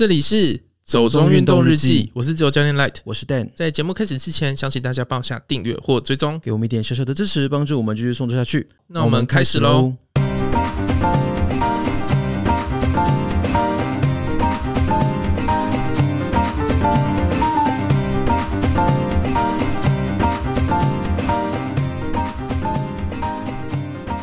[0.00, 3.50] 这里是走中运动日记，我是自由教练 Light，我是 Dan。
[3.54, 8.66] 在节目开始之前，相信大家帮下订阅或追踪，给我们一点小小的支持，帮助我们继续送出下去。
[8.86, 9.94] 那我们开始喽。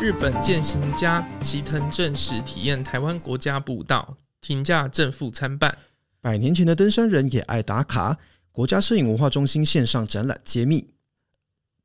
[0.02, 4.18] 日本健行家齐藤正史体验台湾国家步道，
[4.48, 5.78] 评价正负参半。
[6.22, 8.18] 百年前的登山人也爱打卡，
[8.54, 10.88] 国家摄影文化中心线上展览揭秘。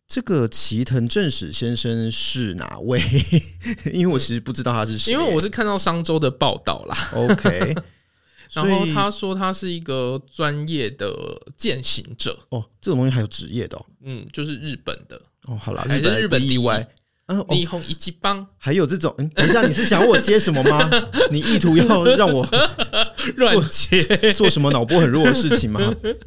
[0.06, 3.00] 这个齐藤正史先生是哪位？
[3.92, 6.96] 因为我其实不知道他是谁，因为我是看到商周的报道啦。
[7.14, 7.74] OK，
[8.52, 11.12] 然后他说他是一个专业的
[11.58, 12.38] 践行者。
[12.50, 13.86] 哦，这种东西还有职业的哦。
[14.02, 15.20] 嗯，就是日本的。
[15.46, 16.88] 哦，好了，还是日本例外。
[17.26, 20.90] 霓虹一级棒，还有这种，嗯，等一下，你是想我接什么吗？
[21.30, 22.46] 你意图要让我
[23.36, 24.02] 乱接。
[24.32, 25.80] 做什么脑波很弱的事情吗？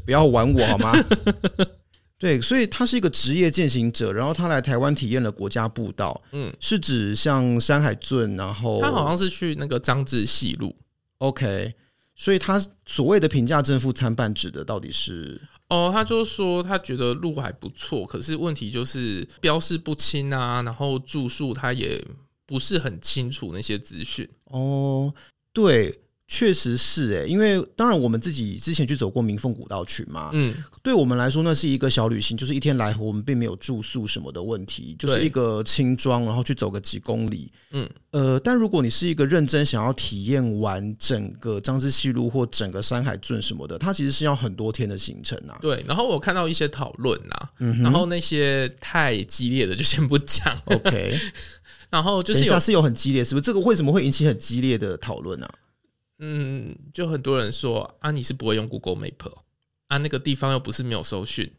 [0.05, 0.93] 不要玩我好吗？
[2.17, 10.73] 对，所以他是一个职业践行者，然后他来台湾体验了国家步道，嗯，是指像山海圳，然后他好像是去那个张志西路
[11.17, 11.73] ，OK，
[12.15, 15.39] 所以他所谓的评价正负参半，指的到底是？
[15.69, 22.05] 哦，他就说他觉得路还不错，可是问题就是标示不清啊，然后住宿他也
[22.45, 24.29] 不是很清楚那些资讯。
[24.45, 25.13] 哦，
[25.51, 25.99] 对。
[26.27, 45.55] 确实是诶，因为当然我们自己之前去走过明凤古道群嘛，嗯，对我们来说那是一个小旅行，就是一天来回，我们并没有住宿什么的问题，就是一个轻装，然后去走个几公里，嗯，呃，但如果你是一个认真想要体验完整个张之细路或整个山海镇什么的，它其实是要很多天的行程啊。
[45.61, 51.15] 对，然后我看到一些讨论啊，嗯，然后那些太激烈的就先不讲，OK，
[51.91, 53.45] 然后就是等一下是有很激烈，是不是？
[53.45, 55.47] 这个为什么会引起很激烈的讨论呢？
[56.19, 59.31] 嗯，就很多人说啊，你是不会用 Google Map
[59.87, 61.51] 啊，那个地方又不是没有搜寻。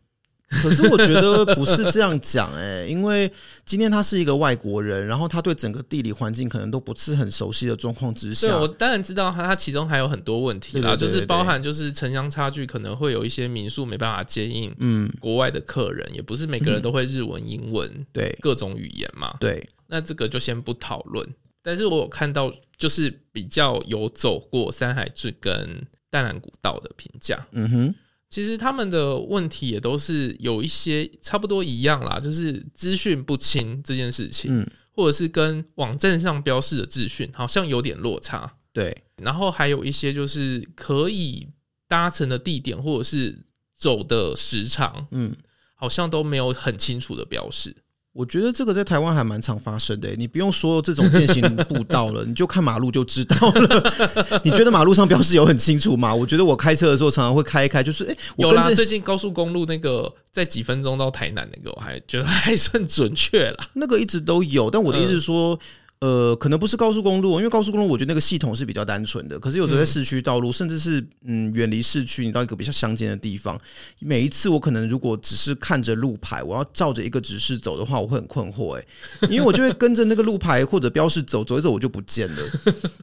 [0.62, 3.28] 可是我觉得不是这样讲哎，因为
[3.64, 21.28] 今天他是一个外国人，然后他对整个地理环境可能都不是很熟悉的状况之下，对，我当然知道他，他其中还有很多问题啦，就是包含就是城乡差距，可能会有一些民宿没办法接应嗯国外的客人，也不是每个人都会日文、英文对各种语言嘛，对，那这个就先不讨论。
[21.66, 22.54] 但是我有看到。
[22.78, 27.94] 就是比较有走过山海志跟淡蓝古道的评价，嗯哼，
[28.28, 41.48] 其实他们的问题也都是有一些差不多一样啦，就是资讯不清这件事情，嗯，或者是跟网站上标示的资讯好像有点落差，对，然后还有一些就是可以
[41.88, 43.42] 搭乘的地点或者是
[43.74, 45.34] 走的时长，嗯，
[45.74, 47.74] 好像都没有很清楚的标示。
[48.16, 53.92] 我觉得这个在台湾还蛮常发生的，你不用说这种健行步道了， 你就看马路就知道了。
[54.42, 56.14] 你觉得马路上标示有很清楚吗？
[56.14, 58.72] 我觉得我开车的时候常常会开一开，就是哎，有啦。
[58.72, 63.68] 最近高速公路那个在几分钟到台南那个，我还觉得还算准确啦。
[63.74, 65.58] 那个一直都有，但我的意思是说。
[66.00, 69.38] 呃，可能不是高速公路，因为高速公路我觉得那个系统是比较单纯的。
[69.40, 73.58] 可是有时候在市区道路，嗯、甚至是嗯远离市区，你到一个比较乡间的地方，
[74.00, 78.84] 每一次我可能如果只是看着路牌，我要照着一个指示走的话，我会很困惑哎，
[79.30, 82.42] 因为我就会跟着那个路牌或者标示走，走一走我就不见了，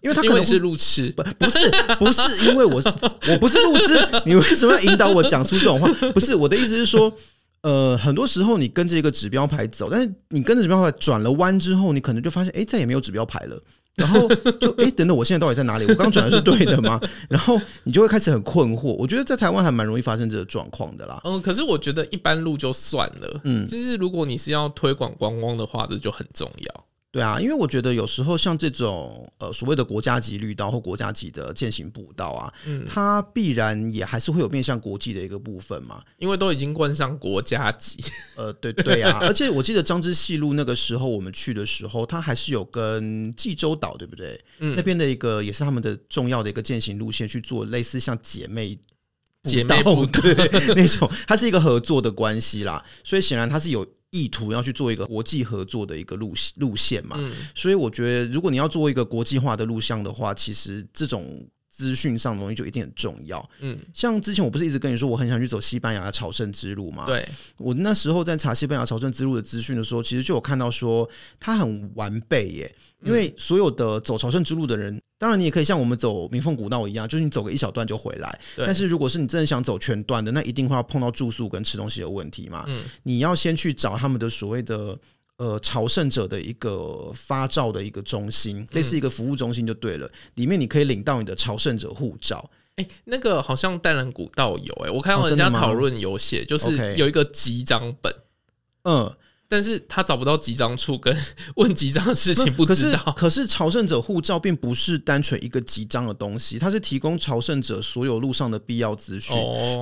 [0.04, 5.92] 因为他可能是路痴，不不是不是因为我我不是路痴，你为什么要引导我讲出这种话？
[6.12, 7.12] 不是我的意思是说。
[7.64, 13.60] 呃，很多时候你跟着一个指标牌走，但是你跟着指标牌转了弯之后，你可能就发现，哎，再也没有指标牌了。
[13.96, 14.28] 然后
[14.60, 15.86] 就，哎，等等，我现在到底在哪里？
[15.86, 17.00] 我刚转的是对的吗？
[17.30, 18.92] 然后你就会开始很困惑。
[18.94, 21.22] 我觉得在台湾还蛮容易发生这个状况的啦。
[21.26, 26.86] 嗯，可是我觉得一般路就算了，嗯，就是如果你是要推广观光的话，这就很重要。
[27.14, 38.04] 对啊，因为我觉得有时候像这种呃所谓的国家级绿道或国家级的践行步道啊，嗯，它必然也还是会有面向国际的一个部分嘛，因为都已经冠上国家级。
[38.36, 44.44] 呃，对对啊，而且我记得张之细路那个时候我们去的时候，它还是有跟济州岛对不对？
[44.58, 48.76] 嗯，那边的一个也是他们的重要的一个践行路线去做类似像姐妹
[49.44, 53.86] 姐妹对那种，它是一个合作的关系啦，所以显然它是有。
[54.14, 63.44] 意图要去做一个国际合作的一个路路线嘛，嗯，所以我觉得如果你要做一个国际化的路线的话，其实这种资讯上的东西就一定很重要。
[63.60, 67.08] 嗯，像之前我不是一直跟你说我很想去走西班牙的朝圣之路嘛？
[67.08, 67.28] 对，
[67.58, 75.02] 我那时候在查西班牙朝圣之路的资讯的时候，其实就有看到说它很完备耶，因为所有的走朝圣之路的人。
[75.24, 78.40] 当然，你也可以像我们走明凤古道一样，就是你走个一小段就回来。
[78.58, 82.66] 但是如果是你真的想走全段的，那一定会要碰到住宿跟吃东西的问题嘛。
[82.68, 85.00] 嗯，你要先去找他们的所谓的
[85.38, 90.12] 呃朝圣者的一个发照的一个中心，类似一个服务中心就对了。
[90.36, 92.52] 里面你可以领到你的朝圣者护照。
[92.76, 98.14] 哎、欸，那个好像淡兰古道有哎、欸，我看到人家讨论有写，就是有一个集章本，
[98.84, 99.16] 嗯，
[99.54, 101.16] 但是他找不到集章处，跟
[101.58, 103.14] 问集章的事情不知道。
[103.16, 109.36] 可是，可是朝圣者护照并不是单纯一个集章的东西，它是提供朝圣者所有路上的必要资讯，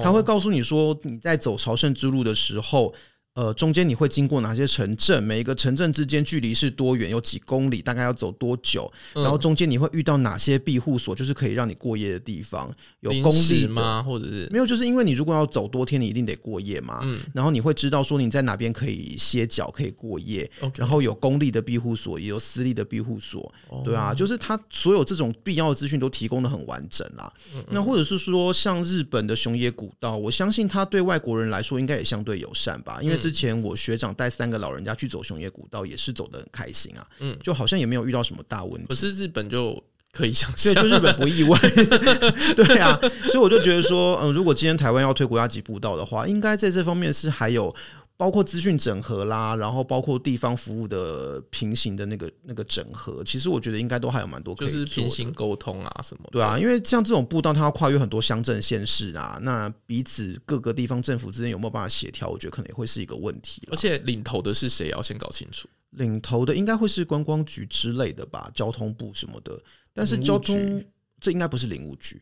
[0.04, 2.94] 他、哦、会告诉你说你在走朝圣之路的时候。
[3.34, 5.24] 呃，中间你会经过哪些城镇？
[5.24, 7.10] 每一个城镇之间距离是多远？
[7.10, 7.82] 有几公里？
[7.82, 8.92] 大概要走多久？
[9.14, 11.16] 嗯、然后中间你会遇到哪些庇护所？
[11.16, 12.70] 就是可以让你过夜的地方？
[13.00, 14.04] 有公里吗？
[14.04, 14.68] 或者是没有？
[14.68, 17.00] 就是因为你如果要走多天，你一定得过夜嘛。
[17.04, 17.22] 嗯。
[17.34, 20.52] 然后你会知道说你在哪边可以歇脚，可以过夜。
[20.76, 23.50] 然后有公立的庇护所，也有私立的庇护所。
[23.70, 27.32] 哦、对啊，就是它所有这种必要的资讯都提供的很完整啦。
[27.56, 33.21] 嗯嗯，那或者是说，像日本的熊野古道，我相信它对外国人来说应该也相对友善吧，因为。
[33.22, 37.08] 之前我学长带三个老人家去走熊野古道，也是走得很开心啊。
[37.20, 38.88] 嗯，就好像也没有遇到什么大问题。
[38.90, 39.82] 可是日本就
[40.12, 41.58] 可以想象，对，就日本不意外。
[42.56, 47.74] 对啊，所以我就觉得说，嗯，如果今天台湾要推国家级步道的话，应该在这方面是还有。
[48.22, 56.30] 包括资讯整合啦，然后包括地方服务的平行的那个那个整合，其实我觉得应该都还有蛮多可以做的，就是平行沟通啊什么的。
[56.34, 62.30] 对啊，因为像这种步道，它要跨越很多乡镇县市啊，那彼此各个地方政府之间有没有办法协调？
[62.30, 63.68] 我觉得可能也会是一个问题。
[63.72, 65.68] 而且领头的是谁，要先搞清楚。
[65.90, 69.60] 领头的应该会是观光局之类的吧，交通部什么的。
[69.96, 70.86] 但是交通
[71.20, 72.22] 这应该不是领务局。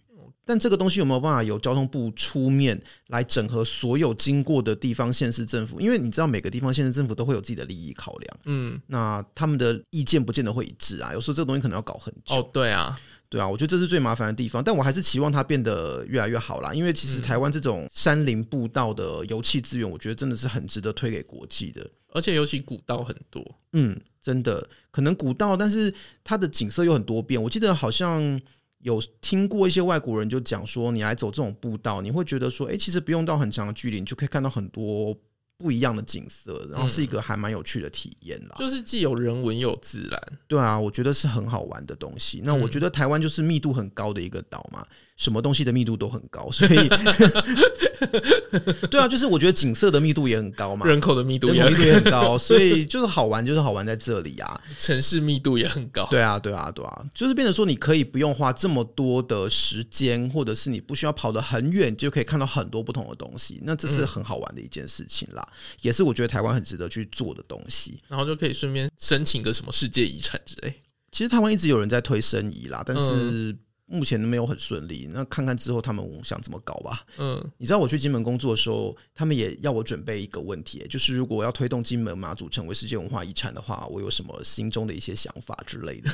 [0.50, 5.80] 但这个东西有没有办法由交通部出面来整合所有经过的地方县市政府？
[5.80, 11.14] 因为你知道每个地方县市政府都会有自己的利益考量，嗯，那他们的意见不见得会一致啊。
[11.14, 12.38] 有时候这个东西可能要搞很久。
[12.38, 13.00] 哦，对啊，
[13.30, 14.64] 对啊，我觉得这是最麻烦的地方。
[14.64, 21.88] 但我还是期望它变得越来越好啦，因为其实台湾这种山林步道的油气资源，我觉得真的是很值得推给国际的。
[22.12, 25.94] 而且尤其古道很多，嗯，真的可能古道，但是
[26.24, 27.40] 它的景色又很多变。
[27.40, 28.42] 我记得好像。
[28.80, 35.16] 有听过一些外国人就讲说，你来走这种步道，你会觉得说，哎、欸，其实不用到很长的距离，你就可以看到很多
[35.58, 38.60] 不一样的景色，然后是一个还蛮有趣的体验啦、嗯。
[38.60, 42.42] 就是既有人文又有自然，对啊，我觉得是很好玩的东西。
[42.44, 44.88] 那我觉得台湾就是密度很高的一个岛嘛。
[45.20, 46.88] 什么东西的密度都很高，所以
[48.90, 54.60] 对啊，就是我觉得景色的密度也很高嘛，人口的密度也很高，所以就是好玩，就是好玩在这里啊。
[54.80, 63.60] 城市密度也很高，对啊，对啊，对啊，就是变成说你可以不用花这么多的时间，或者是你不需要跑得很远，就可以看到很多不同的东西。
[63.64, 68.00] 那这是很好玩的一件事情啦，嗯、也是我觉得台湾很值得去做的东西。
[68.08, 70.74] 然后就可以顺便申请个什么世界遗产之类。
[71.12, 73.60] 其实台湾一直有人在推申遗啦，但是、嗯。
[73.90, 77.04] 目前都没有很顺利，那看看之后他们想怎么搞吧。
[77.18, 86.10] 嗯，你知道我去金门工作的时候，他们也要我准备一个问题，就是如果要推动金门马祖成为世界文化遗产的话，我有什么心中的一些想法之类的。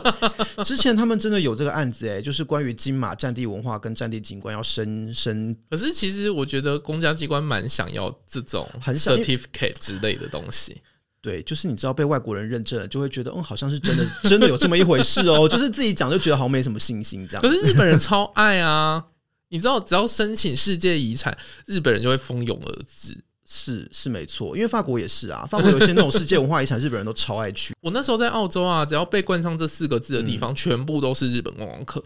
[0.64, 5.56] 之前他们真的有这个案子，哎，就是关于金马战地文化跟战地景观要升升。
[5.70, 10.80] 可是其实我觉得公家机关蛮想要这种 certificate 之类的东西。
[11.24, 15.48] 对，就是你知道被外国人认证了，就会觉得嗯，好像是真的，真的有这么一回事哦。
[15.48, 17.40] 就是自己讲就觉得好像没什么信心这样。
[17.40, 19.02] 可是日本人超爱啊，
[19.48, 21.34] 你知道，只要申请世界遗产，
[21.64, 23.24] 日本人就会蜂拥而至。
[23.46, 27.74] 是是没错，因为法国也是啊，法国有些那种世界文化遗产，日本人都超爱去。
[27.80, 32.04] 我那时候在澳洲啊，只要被冠上这四个字的地方，嗯、全部都是日本观光客。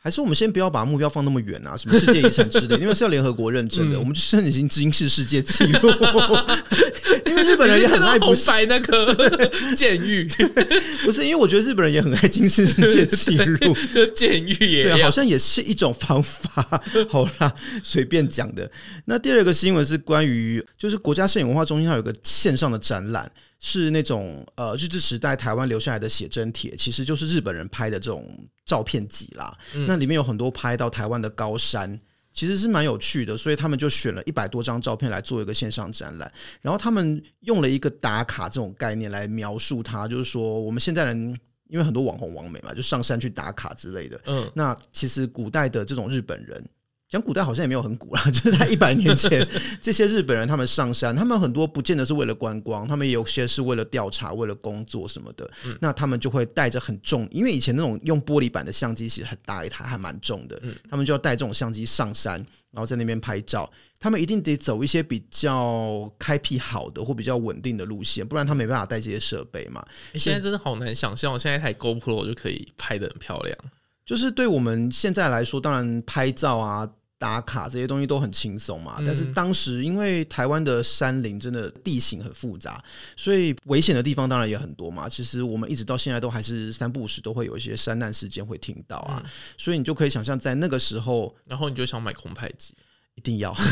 [0.00, 5.90] 还是我们先不要把目标放那么远啊，什么世界遗产之类，因为是要联合国认证的，嗯、我们就现在已经金氏世界纪录。
[7.28, 10.28] 因为日本人也很爱不白 那个监狱，
[11.04, 16.82] 不是因为我觉得日本人也很爱金氏世界纪录，就监狱也对，好像也是一种方法。
[17.08, 17.54] 好啦，
[17.84, 18.70] 随便讲的。
[19.04, 23.30] 那第二个新闻是关于，就是国家摄影文化中心它有个线上的展览。
[23.60, 28.24] 是那种呃日治时代台湾留下来的写真帖，其实就是日本人拍的这种
[28.64, 29.52] 照片集啦。
[29.74, 31.98] 嗯、那里面有很多拍到台湾的高山，
[32.38, 36.32] 其实是蛮有趣的，所以他们就选了一百多张照片来做一个线上展览。
[36.62, 44.20] 然后他们用了一个打卡这种概念来描述它，就是说我们现在人因为很多网红网美嘛，就上山去打卡之类的。
[44.26, 46.64] 嗯，那其实古代的这种日本人。
[47.10, 49.46] 讲古代好像也没有很古啦， 就是在一百年前，
[49.80, 55.50] 这些日本人他们上山，他们很多不见得是为了观光，他们有些是为了调查、为了工作什么的。
[55.64, 60.58] 嗯、那他们就会带着很重，因为以前那种用玻璃板的相机其实很大一台，还蛮重的。
[60.62, 62.34] 嗯、他们就要带这种相机上山，
[62.72, 63.70] 然后在那边拍照。
[63.98, 69.82] 他们一定得走一些比较开辟好的或比较稳定的路线，不然他没办法带这些设备嘛。
[70.14, 73.56] 现在真的好难想象，我现在一台 GoPro 就可以拍的很漂亮。
[74.04, 76.88] 就是对我们现在来说，当然拍照啊。
[77.18, 79.02] 打卡这些东西都很轻松嘛。
[79.04, 82.82] 但是当时因为台湾的山林真的地形很复杂，
[83.16, 85.08] 所以危险的地方当然也很多嘛。
[85.08, 89.22] 其实我们一直到现在都还是三不五时都会有一些山难事件会听到啊。
[89.56, 92.74] 所以你就可以想象在那个时候，然后你就想买空拍机，
[93.16, 93.54] 一定要。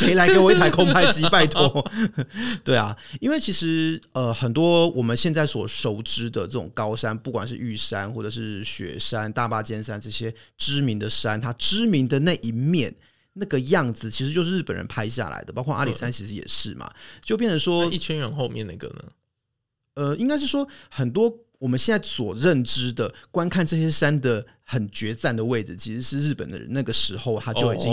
[0.00, 1.22] 谁来给我一台空拍机？
[1.28, 1.90] 拜托，
[2.64, 12.94] 对啊，因为其实呃，很多我们现在所熟知的这种高山，不管是玉山或者是雪山、大霸尖山这些知名的山，它知名的那一面
[13.34, 15.52] 那个样子，其实就是日本人拍下来的。
[15.52, 16.90] 包括阿里山，其实也是嘛，
[17.24, 19.04] 就变成说一圈人后面那个呢？
[19.94, 24.46] 呃，应该是说很多我们现在所认知的观看这些山的。
[24.70, 27.90] 很决战的位置，其实是日本的人那个时候他就已经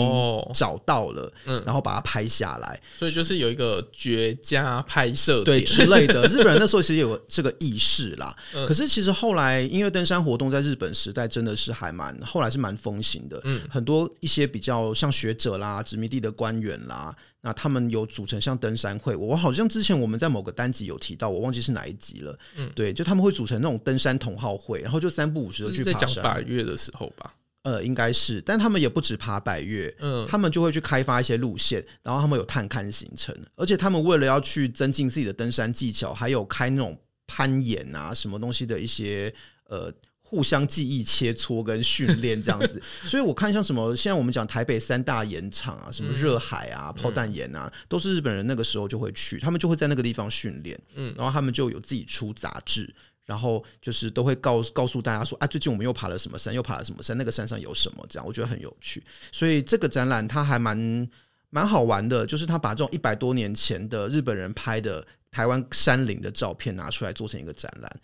[0.53, 6.21] 找到了，嗯，然后把它拍下来，所以就是有一个绝佳拍摄对之类的。
[6.29, 8.35] 日本人那时候其实有这个意识啦，
[8.67, 26.23] 可是其实后来音乐登山活动在日本时代真的是还蛮后来是蛮风行的，嗯，很多一些比较像学者啦、殖民地的官员啦，那他们有组成像登山会，我好像之前我们在某个单集有提到，我忘记是哪一集了，嗯，对，就他们会组成那种登山同好会，然后就三不五时的去爬山。
[26.67, 27.33] 的时候吧，
[27.63, 39.33] 呃，应该是，但他们也不止爬百越，嗯，他们就会去开发一些路线，然后他们有探勘行程，而且他们为了要去增进自己的登山技巧，还有开那种攀岩啊什么东西的一些
[39.65, 52.93] 呃互相记忆切磋跟训练这样子， 所以我看像什么现在我们讲台北三大盐场啊，什么热海啊、炮弹岩啊，都是日本人那个时候就会去，他们就会在那个地方训练，嗯，然后他们就有自己出杂志。
[53.27, 59.03] 然后就是都会告告诉大家说啊，最近我们又爬了什么山，又爬了什么山，那个山上有什么，这样我觉得很有趣。
[59.31, 61.07] 所以这个展览它还蛮
[61.49, 65.05] 蛮好玩的，就是他把这种一百多年前的日本人拍的
[65.37, 67.99] 台湾山林的照片拿出来做成一个展览，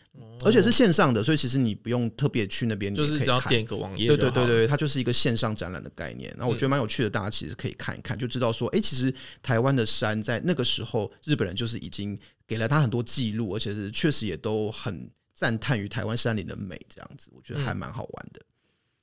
[0.46, 6.32] 而且是线上的，所以其实你不用特别去那边，就是只要点一个网页，对对对对，它就是一个线上展览的概念。
[6.38, 9.12] 然后我觉得蛮有趣的，大家其实可以看一看，就知道说，哎，其实
[9.42, 12.16] 台湾的山在那个时候，日本人就是已经。
[12.46, 18.42] 给了他很多记录，而且是确实也都很赞叹于台湾山林的美，这样子，我觉得还蛮好玩的。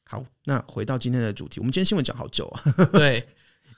[0.04, 2.62] 好，那回到今天的主题，我们今天新闻讲好久啊。
[2.92, 3.26] 对，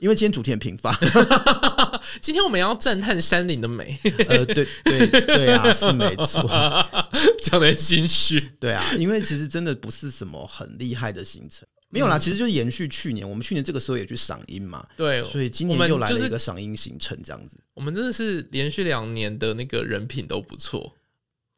[0.00, 0.92] 因为今天主题很贫乏。
[2.20, 3.98] 今天我们要赞叹山林的美。
[4.28, 6.42] 呃，对对对啊，是没错，
[7.42, 8.40] 讲的心虚。
[8.60, 11.66] 对啊，因为其实真的不是什么很厉害的行程。
[11.88, 17.58] 没有啦，其实就是延续去年，我们去年这个时候也去赏樱嘛，对，所以今年又来了一个赏樱行程，这样子。
[17.74, 20.96] 我们真的是连续两年的那个人品都不错，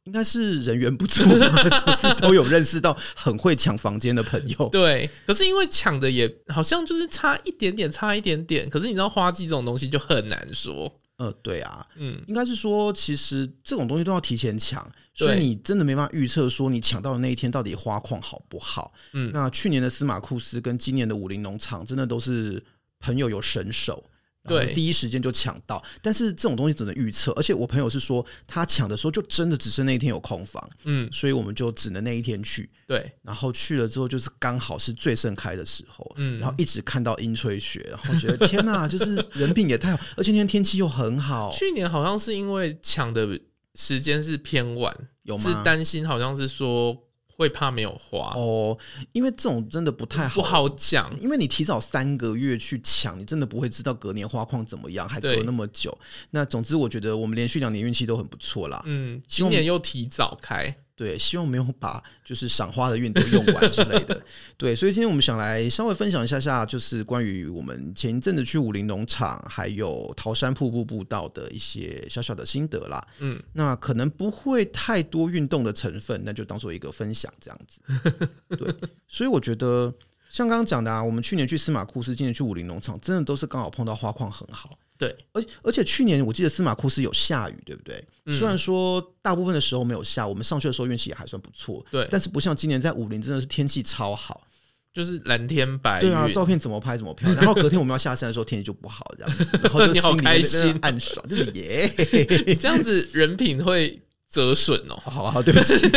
[0.04, 4.68] 应该是人缘不错， 就是都有认识到很会抢房间的朋友。
[4.70, 8.68] 对，可是因为抢的也好像就是差一点点，差一点点。
[8.68, 11.00] 可是你知道花季这种东西就很难说。
[11.16, 14.84] 呃，对啊，嗯，应该是说，其实这种东西都要提前抢，
[15.14, 18.92] 所以你真的没办法预测说你抢到的那一天到底花况好不好。
[19.12, 22.60] 嗯，那去年的司马库斯跟今年的武林农场，真的都是
[22.98, 24.04] 朋友有神手。
[24.46, 41.50] 对，第一时间就抢到，但是这种东西只能预测，而且我朋友是说他抢的时候就真的只剩那一天有空房，嗯，所以我们就只能那一天去，对，然后去了之后就是刚好是最盛开的时候，嗯，然后一直看到樱吹雪，然后觉得天哪，就是人品也太好，而且那天天气又很好。
[41.50, 43.40] 去年好像是因为抢的
[43.74, 45.44] 时间是偏晚，有吗？
[45.44, 47.02] 是担心好像是说。
[47.36, 48.76] 会怕没有花哦，
[49.12, 51.10] 因为这种真的不太好，不好讲。
[51.20, 55.96] 因为你提早三个月去抢，你真的不会知道隔年花况怎么样，还隔那么久。
[56.30, 58.82] 那总之，我觉得我们连续两年运气都很不错啦。
[58.86, 60.76] 嗯，今年又提早开。
[60.96, 64.22] 对，希望没有把就是赏花的运都用完之类的。
[64.56, 73.04] 对，所以今天我们想来稍微分享一下下，就是关于我们前一阵子去武林农场还有桃山瀑布步道的一些小小的心得啦。
[73.18, 78.28] 嗯，那可能不会太多运动的成分，那就当做一个分享这样子。
[78.56, 78.72] 对，
[79.08, 79.92] 所以我觉得
[80.30, 84.78] 像刚刚讲的啊，我们去年去司马库斯，今年去武林农场，真的都是刚好碰到花况很好。
[84.96, 88.02] 对，而而且去年我记得司马库斯有下雨，对不对？
[88.26, 91.84] 嗯、虽然说大部分的时候没有下，我们上去的时候运气也还算不错。
[91.90, 94.46] 对，但是不像今年在武林，真的是天气超好，
[94.92, 96.08] 就是蓝天白云。
[96.08, 97.44] 对啊，照片怎么拍怎么漂亮。
[97.44, 101.90] 然后隔天我们要下山的时候，天气就不好，这样子，然后就 心里你好开心，暗爽，就是耶。
[102.46, 104.94] 你这样子人品会折损哦。
[104.94, 105.88] 好好，对不起，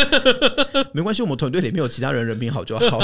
[0.91, 2.99] 没关系，我们团队里面有其他人人品好就好。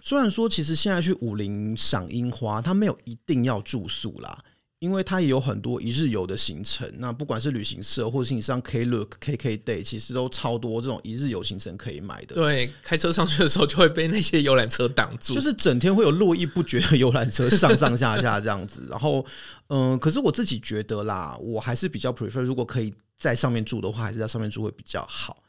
[0.00, 4.38] 虽然说，其实现在去武陵赏樱花，它没有一定要住宿啦。
[4.82, 12.34] 因为它也有很多一日游的行程，那不管是旅行社或者是你上 Klook、KKday，其实都超多这种一日游行程可以买的。
[12.34, 18.84] 对，开车上去的时候就会被那些游览车挡住，就是整天会有络绎不绝的游览车上上下下这样子。
[18.90, 19.24] 然后，
[19.68, 25.41] 嗯，可是我自己觉得啦，我还是比较 prefer，如果可以在上面住的话，还是在上面住会比较好。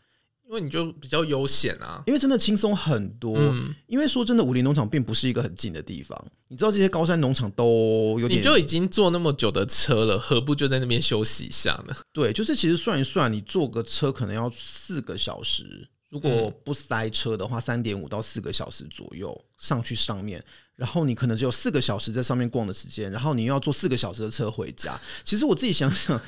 [0.45, 3.35] 因为你就比较悠闲啊，因为真的轻松很多。
[3.37, 6.15] 嗯、因为说真的，武林农场并不是一个很近的地方。
[6.47, 11.95] 你知道这些高山农场都有点，你就已经坐那么久的车了，何不就在那边休息一下呢？
[12.11, 20.43] 对，就是其实算一算，你坐个车可能要四个小时，如果不塞车的话，三点五到四个小时左右上去上面，
[20.75, 24.99] 然后你可能只有四个小时在上面逛的时间，然后你又要坐四个小时的车回家。
[25.23, 26.21] 其实我自己想想。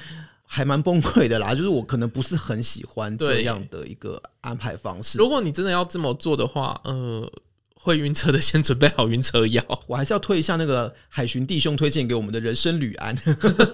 [0.46, 5.18] 还蛮崩溃的啦， 就是我可能不是很喜欢这样的一个安排方式。
[5.18, 7.30] 如果你真的要这么做的话，呃，
[7.74, 9.64] 会晕车的先准备好晕车药。
[9.86, 13.16] 我还是要推一下那个海巡弟兄推荐给我们的人参旅安。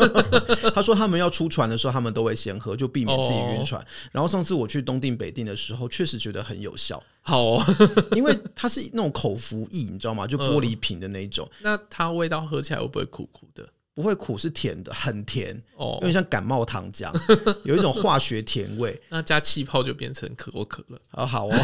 [0.75, 3.81] 他说他们要出船的时候，他们都会先喝，就避免自己晕船。
[3.81, 7.01] 哦、然后上次我去东定北定的时候，确实觉得很有效。
[7.21, 7.63] 好、哦，
[8.15, 10.27] 因为它是那种口服液，你知道吗？
[10.27, 11.47] 就玻璃瓶的那种。
[11.63, 13.67] 呃、那它味道喝起来会不会苦苦的？
[13.93, 17.11] 不会苦，是甜的，很甜哦，有点像感冒糖浆，
[17.65, 18.99] 有一种化学甜味。
[19.09, 20.99] 那加气泡就变成可口可乐。
[21.09, 21.55] 好好哦，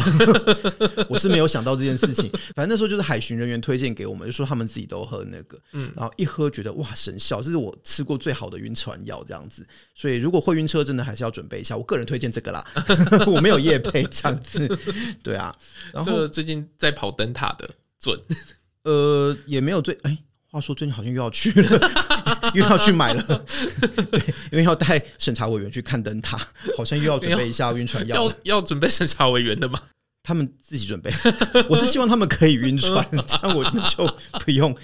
[1.08, 2.30] 我是没有想到这件事情。
[2.54, 9.66] 反正那时候就是海巡人员推荐给我们，就说他们自己都喝那个，嗯，然后一喝觉得哇神效，这是我吃过最好的晕船药这样子。
[9.94, 11.74] 所以如果会晕车，真的还是要准备一下。
[11.76, 12.62] 我个人推荐这个啦，
[13.26, 14.68] 我没有夜配这样子。
[15.22, 15.56] 对啊，
[15.94, 18.20] 然后最近在跑灯塔的准，
[18.84, 20.18] 呃，也没有最哎。
[20.50, 21.80] 话说最近好像又要去了，
[22.54, 23.22] 又要去买了，
[24.10, 26.40] 对，因为要带审查委员去看灯塔，
[26.74, 28.16] 好像又要准备一下晕船药。
[28.16, 29.78] 要要准备审查委员的吗？
[30.22, 31.12] 他们自己准备。
[31.68, 34.06] 我是希望他们可以晕船， 这样我们就
[34.44, 34.74] 不用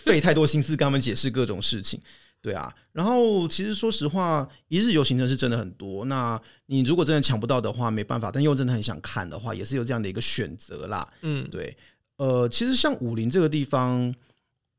[0.00, 1.98] 费太多心思跟他们解释各种事情。
[2.42, 6.04] 对啊，然后其实说实话，一日游行程是真的很多。
[6.04, 11.08] 那你如果真的抢不到的话，没办法，但又真的很想看的话，也是有这样的一个选择啦。
[11.22, 11.74] 嗯，对，
[12.18, 14.14] 呃，其实像武陵这个地方。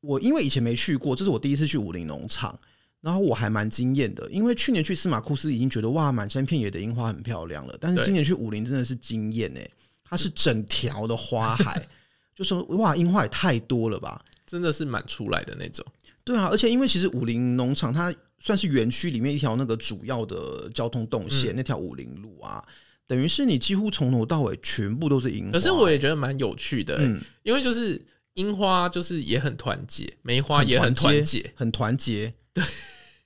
[0.01, 2.57] 我因为以前没去过，这是我第一次去武林农场，
[3.01, 4.29] 然后我还蛮惊艳的。
[4.29, 9.67] 因为去年去司马库斯已经觉得哇，满山遍野的樱花很漂亮了，但是今年去武林真的是惊艳哎，
[10.03, 11.83] 它是整条的花海，
[12.35, 15.83] 就说哇，樱花也太多了吧，真的是满出来的那种。
[16.23, 22.63] 对啊，而且因为其实武林农场它算是园区里面一条那个主要的交通动线，嗯、那条武林路啊，
[23.07, 25.51] 等于是你几乎从头到尾全部都是樱花。
[25.53, 27.99] 可是我也觉得蛮有趣的，嗯，因为就是。
[28.37, 32.35] 樱花就是也很团结，梅花也很团结，很团结。
[32.53, 32.63] 对，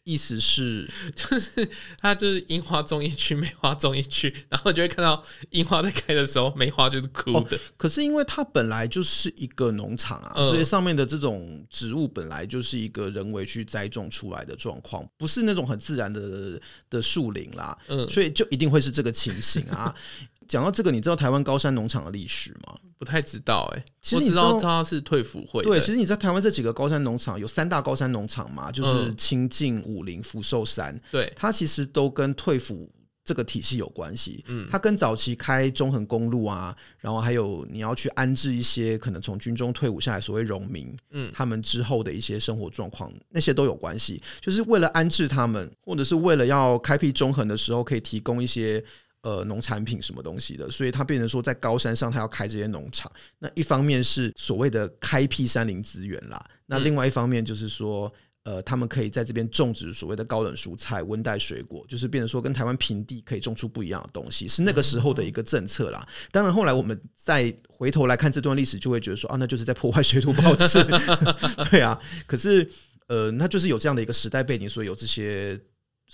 [0.05, 7.57] 意思是 就是它就是樱花种一区，梅花种一区，然后就会看到樱花在开的时候，梅花就是枯的。
[7.57, 16.59] 哦，可是因为它本来就是一个农场啊，嗯，所以上面的这种植物本来就是一个人为去栽种出来的状况，不是那种很自然的
[16.89, 17.77] 的树林啦。
[17.87, 19.93] 嗯，所以就一定会是这个情形啊。
[20.51, 22.75] 讲到这个，你知道台湾高山农场的历史吗？
[22.97, 25.63] 不太知道哎、欸，其实你知道它是退辅会。
[25.63, 30.99] 对，其实你在台湾这几个高山农场有三大高山农场嘛，就是清境、武陵、福寿山。
[31.09, 32.91] 对，它其实都跟退辅
[33.23, 34.43] 这个体系有关系。
[34.49, 44.21] 嗯，它跟早期开中横公路啊，然后还有你要去安置一些可能从军中退伍下来所谓荣民，嗯，他们之后的一些生活状况，那些都有关系。
[44.41, 48.83] 就是为了安置他们，或者是为了要开辟中横的时候，可以提供一些。
[49.23, 53.11] 呃，农产品什么东西的，所以它变成说在高山上，它要开这些农场。
[53.37, 58.11] 那一方面是所谓的开辟山林资源啦，那另外一方面就是说，
[58.45, 66.03] 呃，他们可以在这边种植所谓的高冷蔬菜、温带水果，就是变成说跟台湾平地可以种出不一样的东西，是那个时候的一个政策啦。
[66.31, 70.83] 当然后来我们再回头来看这段历史，就会觉得说啊，那就是在破坏水土保持。
[71.69, 72.67] 对啊，可是
[73.05, 75.61] 呃，那就是有这样的一个时代背景，所以有这些。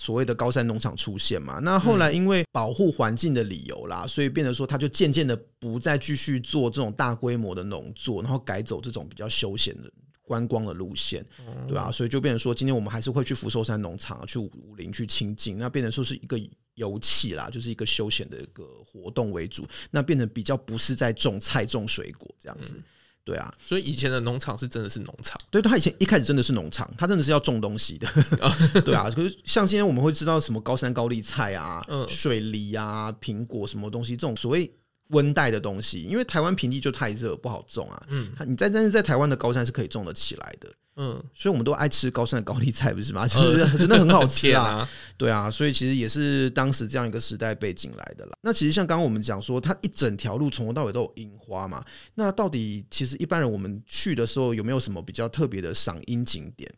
[0.00, 9.90] 所谓的高山农场出现嘛，那后来因为保护环境的理由啦，所以变得说他就渐渐的不再继续做这种大规模的农作，然后改走这种比较休闲的
[10.22, 11.26] 观光的路线，
[11.66, 11.90] 对吧？
[11.90, 16.38] 所以就变成说，今天我们还是会去福寿山农场、去武林去清境，那变成说是一个
[16.74, 22.80] 游憩啦，就是一个休闲的一个活动为主，那变成比较不是在种菜种水果这样子。
[23.28, 28.08] 对啊，所以以前的农场是真的是农场，对，他以前一开始真的是农场，他真的是要种东西的，
[28.80, 29.10] 对啊。
[29.14, 34.72] 可是像今天我们会知道什么高山高丽菜啊、嗯水梨啊、苹果什么东西，这种所谓
[35.08, 38.02] 温带的东西，因为台湾平地就太热，不好种啊。
[38.08, 40.70] 嗯，你在但是在台湾的高山是可以种得起来的。
[41.00, 43.26] 嗯，所以我们都爱吃高山的高丽菜，不是吗？
[43.26, 48.32] 其 实真的很好吃 啊，对啊，所以其实也是当时这样一个时代背景来的啦。
[48.42, 51.84] 那其实像刚刚我们讲说，它一整条路从头到尾都有樱花嘛。
[52.16, 56.68] 那到底其实一般人我们去的时候有没有什么比较特别的赏樱景点？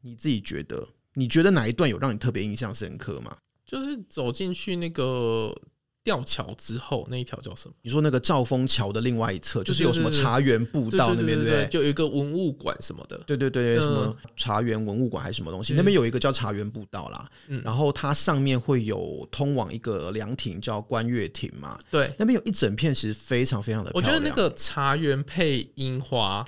[0.00, 0.88] 你自己觉得？
[1.14, 3.36] 你觉得哪一段有让你特别印象深刻吗？
[3.64, 5.54] 就是走进去那个
[6.04, 7.74] 吊桥之后那一条叫什么？
[7.82, 11.66] 你说那个兆丰桥的另外一侧，就是有什么茶园步道那边，对不对？
[11.68, 13.16] 就有一个文物馆什么的。
[13.26, 15.74] 对对对，什么茶园文物馆还是什么东西？
[15.74, 17.28] 那边有一个叫茶园步道啦。
[17.62, 21.78] 然后它上面会有通往一个凉亭，叫观月亭嘛。
[21.90, 24.12] 对，那边有一整片，其实非常非常的漂亮。
[24.12, 26.44] 我觉得那个茶园配樱花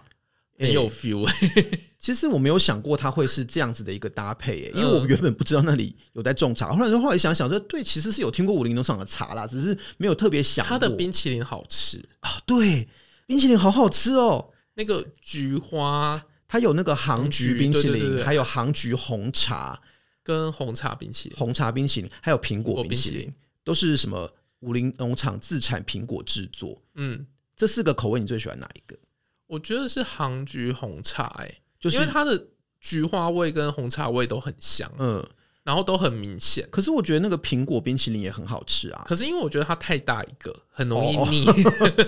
[0.58, 1.28] 很有 feel。
[1.98, 6.70] 其实我没有想过它会是这样子的一个搭配，因为我原本不知道那里有在种茶。
[6.70, 10.66] 后来说后来想想说，对，其实是有听过武林农场的茶啦，只是没有特别想。
[10.66, 12.86] 它的冰淇淋好吃啊，对，
[13.26, 14.50] 冰淇淋好好吃哦。
[14.74, 19.80] 那个菊花，它有那个杭菊冰淇淋，还有杭菊红茶
[20.22, 23.32] 跟红茶冰淇淋，红茶冰淇淋还有苹果冰淇淋，
[23.64, 26.82] 都是什么武林农场自产苹果制作。
[26.96, 28.94] 嗯，这四个口味你最喜欢哪一个？
[29.54, 31.54] 我觉得是杭菊红茶，哎。
[31.80, 32.46] 就是因为它的
[32.80, 35.22] 菊花味跟红茶味都很香，嗯，
[35.64, 36.66] 然后都很明显。
[36.70, 39.04] 可是我觉得那个苹果冰淇淋也很好吃啊。
[39.06, 41.44] 可是因为我觉得它太大一个，很容易腻。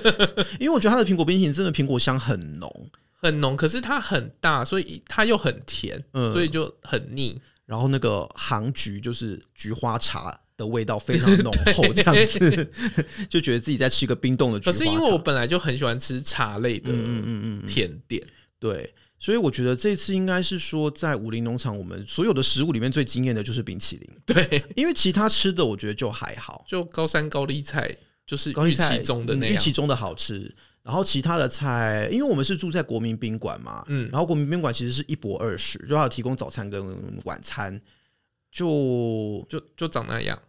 [0.59, 3.55] 因为我觉得它的苹果冰淇淋真的苹果香很浓，很浓。
[3.55, 7.39] 可是它很大，所以它又很甜，所以就很腻。
[7.67, 12.71] 然后那个杭菊就是菊花茶的味道非常浓厚， 这样子
[13.29, 14.79] 就觉得自己在吃一个冰冻的菊花茶。
[14.79, 18.27] 可是因为我本来就很喜欢吃茶类的，嗯嗯嗯，甜点，
[18.59, 18.95] 对。
[19.19, 24.09] 所以我觉得这次应该是说，在武林农场，我们所有的食物里面最惊艳的就是冰淇淋。
[24.27, 30.55] 对，因为其他吃的我觉得就还好，就高山高丽菜就是预期中的那样，预期中的好吃。
[30.87, 36.81] 然后其他的菜，因为我们是住在国民宾馆嘛，嗯，然后国民宾馆其实是一博二十，就还有提供早餐跟
[37.25, 37.83] 晚餐，
[38.53, 40.41] 就就就长那样，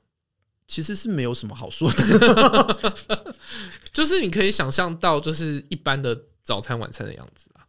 [0.67, 2.95] 其实是没有什么好说的，
[3.91, 7.65] 就是你可以想象到，就是一般的早餐晚餐的样子啊。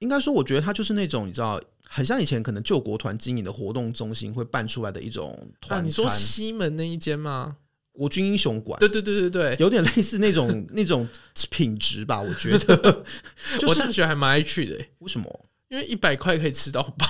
[0.00, 5.86] 应该说，我觉得它就是那种你知道，很像以前可能救国团经营的活动中心会办出来的一种团餐。
[5.86, 7.58] 你说西门那一间吗？
[7.98, 8.78] 国军英雄馆。
[8.78, 11.06] 对对对对对，有点类似那种 那种
[11.50, 12.20] 品质吧？
[12.22, 13.04] 我觉得。
[13.66, 14.78] 我大学还蛮爱去的。
[15.00, 15.46] 为什么？
[15.68, 17.06] 因为一百块可以吃到饱。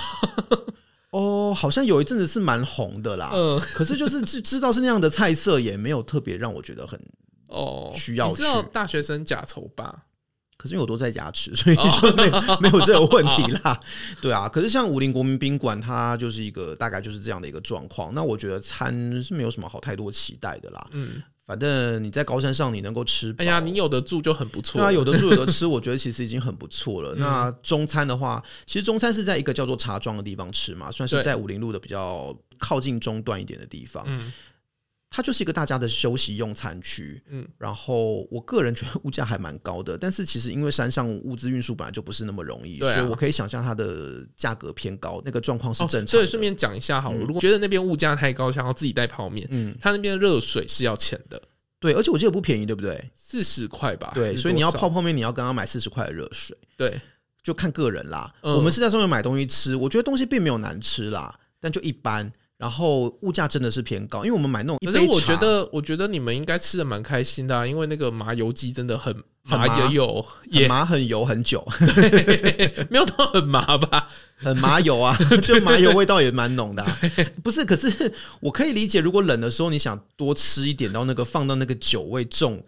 [1.11, 3.31] 哦，好像有一阵子是蛮红的啦。
[3.33, 3.59] 嗯。
[3.73, 6.99] 可是就是知知道是那样的菜色，也没有特别让我觉得很
[7.47, 8.31] 哦需要去。
[8.31, 10.05] 你知道大学生假愁吧？
[10.59, 13.79] 可是因为我都在家吃， 所以就没没有这个问题啦。
[14.21, 18.13] 对啊，可是像武林国民宾馆，它就是一个大概就是这样的一个状况。
[18.13, 20.87] 那我觉得餐是没有什么好太多期待的啦。
[20.91, 24.81] 嗯，反正你在高山上，你能够吃，哎呀，你有得住就很不错。
[24.81, 27.15] 对啊，有得住有得吃， 我觉得其实已经很不错了。
[27.15, 34.03] 那中餐的话，其实中餐是在一个叫做茶庄的地方吃嘛，算是在武林路的比较靠近中段一点的地方。
[34.07, 34.33] 嗯。
[35.11, 46.07] 它就是一个大家的休息用餐区，嗯，然后我个人觉得物价还蛮高的，但是其实因为山上物资运输本来就不是那么容易，所以我可以想象它的价格偏高，那个状况是正常的。
[46.07, 51.41] 所以顺便讲一下好了，如果觉得那边物价太高，想要自己带泡面，嗯，它那边的热水是要钱的，
[51.79, 53.09] 对，而且我记得不便宜，对不对？
[53.15, 57.01] 四十块吧，对，所以你要泡泡面，你要刚刚买四十块的热水，对，
[57.41, 58.31] 就看个人啦。
[58.43, 62.31] 我们是在上面买东西吃，我觉得东西并没有难吃啦，但就一般。
[62.59, 71.65] 然后物价真的是偏高，因为我们买那种一杯茶，可是我觉得，我觉得你们应该吃的蛮开心的啊，因为那个麻油鸡真的很麻也有，也麻很油很久，
[72.91, 74.09] 没有到很麻吧？
[74.35, 76.99] 很麻油啊， 就麻油味道也蛮浓的啊。
[77.41, 82.61] 不是，可是我可以理解，如果冷的时候你想多吃一点，然后那个放到那个酒味重。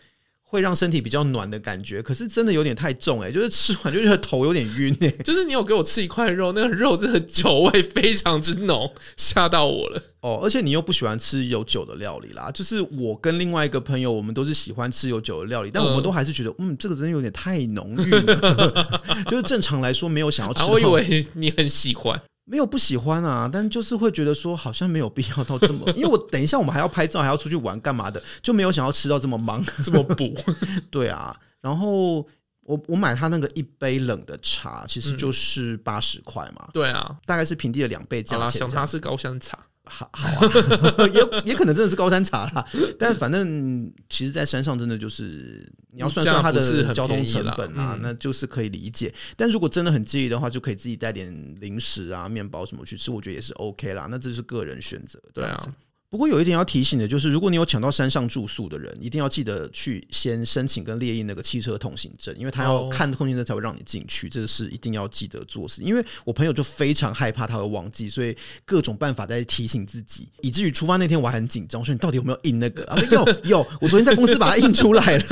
[0.51, 5.17] 会让身体比较暖的感觉，可是真的有点太重哎、欸，就是吃完就觉得头有点晕哎、欸。
[5.23, 10.03] 就是你有给我吃一块肉，那个肉真的酒味非常之浓，吓到我了。
[10.19, 12.51] 哦，而且你又不喜欢吃有酒的料理啦。
[12.51, 19.01] 就是我跟另外一个朋友，我们都是喜欢吃有酒的料理，但我们都还是觉得，嗯，这个真的有点太浓郁了。
[19.31, 20.67] 就是正常来说，没有想要吃、啊。
[20.67, 22.21] 我以为你很喜欢。
[22.45, 30.33] 没有不喜欢啊，但就是会觉得说好像没有必要到这么， 因为我等一下我们还要拍照，还要出去玩干嘛的，就没有想要吃到这么忙 这么补。
[30.91, 32.17] 对啊，然后
[32.63, 36.67] 我我买他那个一杯冷的茶，其实就是八十块嘛。
[36.73, 38.59] 对啊，大概是平地的两倍价钱。
[38.59, 39.57] 想它是高山茶。
[39.91, 42.65] 好， 好啊，也也可能真的是高山茶啦。
[42.97, 49.13] 但反正其实，在山上真的就是你要算算它的交通成本啊，那就是可以理解。
[49.35, 54.07] 但如果真的很介意的话，就可以自己带点零食啊、面包什么去吃，我觉得也是 OK 啦。
[54.09, 55.61] 那这是个人选择，对啊。
[56.11, 65.81] 不过有一点要提醒的，就是如果你有抢到山上住宿的人，一定要记得去先申请跟列印那个汽车通行证，因为他要看通行证才会让你进去，这个是一定要记得做事。
[65.81, 72.83] 因为我朋友就非常害怕他会忘记，所以各种办法在提醒自己，以至于出发那天我还很紧张，我说你到底有没有印那个？
[72.87, 75.23] 啊， 有有，我昨天在公司把它印出来了。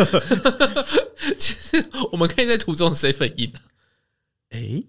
[1.37, 3.51] 其实我们可以在途中 seven 印。
[4.51, 4.81] 哎。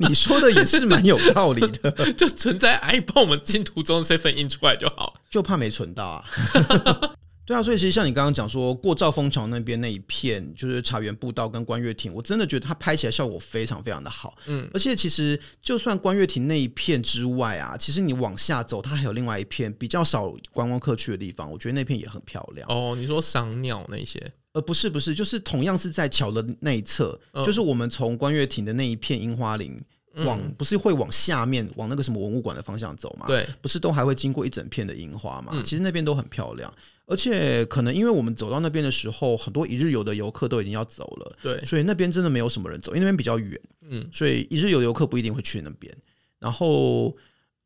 [0.08, 6.24] 你说的也是蛮有道理的， 就存在 iPhone 我们进途中 seven 印出来就好，就怕没存到啊。
[7.44, 14.36] 对啊，所以其实像你刚刚讲说过兆丰桥那边那一片，就是茶园步道跟观月亭，我真的觉得它拍起来效果非常非常的好。
[14.48, 22.68] 嗯，而且其实就算观月亭那一片之外啊，其实你往下走，它还有另外一片比较少观光客去的地方，我觉得那片也很漂亮。
[22.68, 24.30] 哦，你说赏鸟那些？
[24.58, 29.80] 呃，不是不是，就是同样是在桥的那一侧，嗯、就是我们从观月亭的那一片樱花林。
[30.24, 33.28] 往不是会往下面往那个什么文物馆的方向走嘛？
[33.28, 35.52] 对，不是都还会经过一整片的樱花嘛？
[35.62, 36.74] 其实那边都很漂亮，
[37.06, 45.96] 而且可能因为我们走到那边的时候，很多一日游的游客都已经要走了，对，所以那边真的没有什么人走，因为那边比较远，嗯，所以一日游游客不一定会去那边，
[46.40, 47.16] 然后。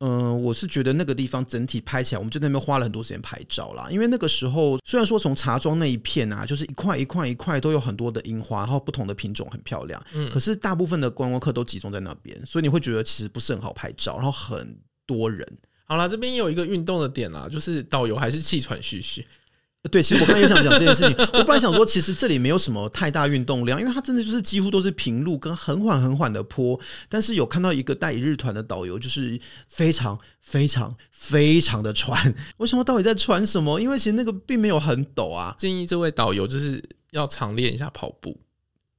[0.04, 3.86] 嗯，我是觉得那个地方整体拍起来，我们就在那边花了很多时间拍照啦。
[3.88, 15.46] 因为那个时候虽然说从茶庄那一片啊，就是一块一块一块都有很多的樱花，然后不同的品种很漂亮，嗯，可是大部分的观光客都集中在那边，所以你会觉得其实不是很好拍照，然后很多人。
[15.84, 19.24] 好啦，这边也有一个运动的点啦，就是导游还是气喘吁吁。
[19.90, 21.26] 对，其实我刚才也想讲这件事情。
[21.32, 26.78] 我本来想说，其实这里没有什么太大运动量，因为它真的就是几乎都是平路跟很缓很缓的坡。
[27.08, 32.32] 但是有看到一个带一日团的导游，就是非常非常非常的喘。
[32.58, 33.80] 为什么，到底在喘什么？
[33.80, 35.54] 因为其实那个并没有很陡啊。
[35.58, 38.38] 建议这位导游就是要常练一下跑步。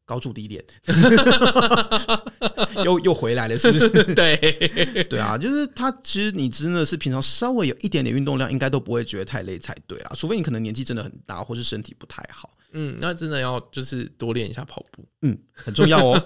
[0.05, 0.63] 高筑低点，
[2.83, 4.03] 又又回来了，是不是？
[4.13, 4.35] 对
[5.09, 5.91] 对啊，就是他。
[6.03, 10.11] 其实你真的是平常稍微有一点点运动量，应该都不会觉得太累才对啊。
[10.15, 12.55] 除非你可能年纪真的很大，或是身体不太好。
[12.73, 16.21] 嗯，那真的要就是多练一下跑步，嗯，很重要哦。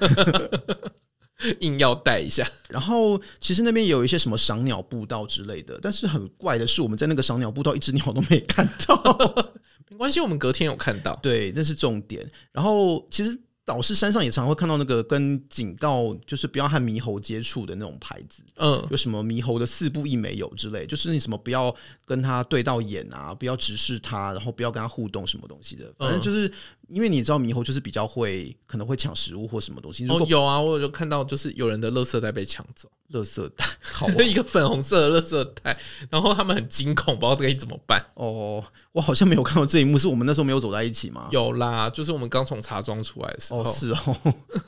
[1.59, 2.43] 硬要带一下。
[2.67, 9.53] 然后其实那边有一些什么赏鸟步道之类的，但是很怪的是，我们在那个赏鸟步道一只鸟都没看到。
[9.89, 11.15] 没关系，我们隔天有看到。
[11.21, 12.27] 对，那是重点。
[12.51, 13.39] 然后其实。
[13.67, 18.41] 导师山上也常常会看到那个跟警告，就是不要和猕猴接触的那种牌子。
[18.56, 21.75] 嗯，有什么猕猴的四不一没有之类，就是你什么不要
[22.06, 25.93] 跟他对到眼啊，不要直视他，然后不要跟他互动什么东西的。
[25.99, 26.49] 反正就是
[26.88, 30.06] 因为你知道猕猴就是比较会可能会抢食物或什么东西。
[30.08, 32.89] 哦，有啊，我有看到就是有人的垃圾袋被抢走。
[33.13, 38.06] 垃圾袋，好， 一个粉红色的垃圾袋，然后他们很惊恐，不知道这该怎么办。
[38.15, 41.30] 哦，我好像没有看到这一幕，是我们那时候没有走在一起吗？
[41.32, 43.62] 有啦，就是我们刚从茶庄出来的时候。
[43.62, 44.17] 哦，是哦。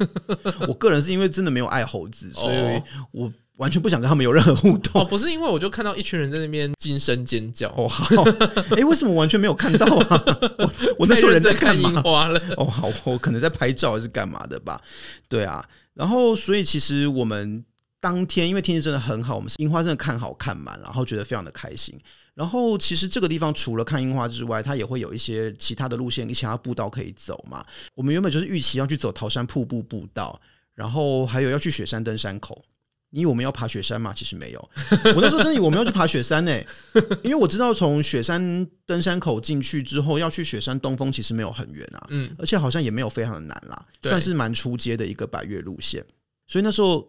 [0.69, 5.01] 我个人是因为真的没有爱猴子，所以我完全不想跟他们有任何互动。
[5.01, 7.69] 哦，不是因为我就看到一群人在那边惊声尖叫。
[7.77, 8.23] 哦，好。
[8.71, 10.23] 哎、欸，为什么完全没有看到啊？
[10.57, 12.41] 我我那时候人在看樱花了。
[12.57, 14.81] 哦，好，我可能在拍照还是干嘛的吧？
[15.27, 17.63] 对啊，然后所以其实我们。
[18.01, 21.99] 当天因为天气真的很好，我们樱花真的看好看满，然后觉得非常的开心。
[22.33, 27.61] 然后其实这个地方除了看樱花之外，它也会有一些其他的路线、其他步道可以走嘛。
[27.95, 30.39] 我们原本就是预期要去走桃山瀑布步道，
[30.75, 32.63] 然后还有要去雪山登山口。
[33.11, 34.13] 你以为我们要爬雪山吗？
[34.15, 34.69] 其实没有。
[35.15, 36.67] 我那时候真的以为我们要去爬雪山呢、欸，
[37.23, 46.05] 因为我知道从雪山登山口进去之后要去雪山东峰其实没有很远啊，嗯，而且好像也没有非常的难啦，算是蛮出街的一个百越路线。
[46.47, 47.07] 所以那时候。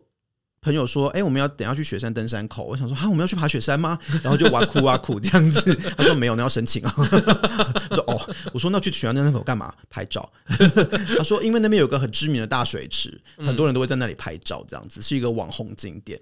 [0.63, 5.75] 朋友说：“哎、我们要等下去雪山登山口。”我想说：“啊，我们要去爬雪山吗？”然后就哇哭哇哭这样子。
[5.97, 6.93] 他说：“没有，那要申请啊。
[7.89, 9.73] ”他说：“哦。”我说：“那去雪山登山口干嘛？
[9.89, 10.31] 拍照。”
[11.17, 16.21] 他说：“因为那边有个很知名的大水池，很多人都会在那里拍照，这样子是一个网红景点。”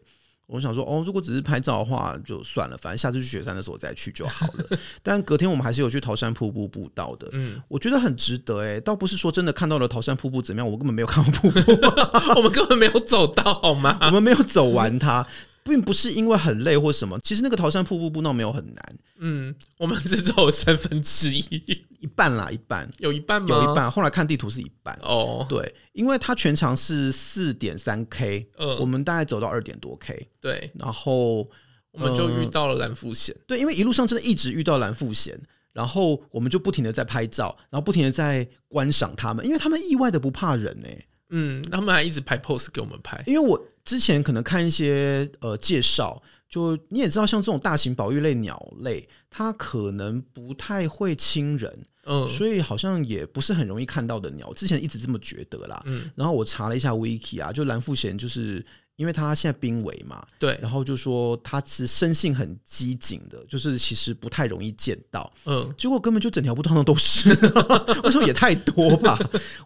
[0.49, 4.79] 我想说，哦，如果只是拍照的话，就算了，反正下次去雪山的时候再去就好了。
[5.03, 8.81] 但隔天我们还是有去桃山瀑布步道的，嗯，我觉得很值得哎、欸。
[8.81, 11.61] 倒不是说真的看到了桃山瀑布怎么样，我根本没有看到瀑布，
[12.37, 13.99] 我们根本没有走到，好吗？
[14.01, 15.27] 我们没有走完它。
[15.69, 18.99] 并不是因为很累或什么，其实那个桃山瀑布步道没有很难。
[19.21, 21.45] 嗯，我们只走三分之一，
[22.01, 23.49] 一半啦，一半有一半吗？
[23.49, 23.91] 有一半。
[23.91, 31.49] 后来看地图是一半哦，对，因为它全长是四点三 K，嗯，我们大概走到二点多 K，对，然后
[31.91, 35.37] 我们就遇到了蓝腹鷴，对，因为一路上真的一直遇到蓝富贤，
[35.73, 41.08] 然后我们就不停的在拍照，然后不停的在观赏他们，因为他们意外的不怕人呢、欸。
[41.31, 54.53] 嗯，他们还一直拍 pose 给我们拍，因为我之前可能看一些呃介绍，就你也知道，像这种大型保育类鸟类，它可能不太会亲人，嗯，所以好像也不是很容易看到的鸟。
[54.55, 58.65] 之前一直这么觉得啦，嗯，然后我查了一下 wiki 啊，就蓝腹鷴就是。
[58.99, 67.29] 因为他现在濒危嘛，对，然后就说他是生性很机警的，就是其实不太容易见到，嗯，结果根本就整条步道上都是，
[68.03, 69.17] 为什么也太多吧？